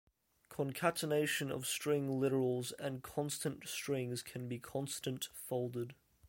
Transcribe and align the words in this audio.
Concatenation 0.49 1.51
of 1.51 1.67
string 1.67 2.09
literals 2.09 2.73
and 2.79 3.03
constant 3.03 3.67
strings 3.67 4.23
can 4.23 4.47
be 4.47 4.57
constant 4.57 5.29
folded. 5.35 5.93